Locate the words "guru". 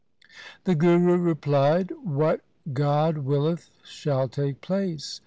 0.73-1.15